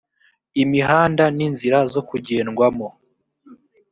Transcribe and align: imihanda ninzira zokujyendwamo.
imihanda 0.63 1.23
ninzira 1.35 1.77
zokujyendwamo. 1.93 2.87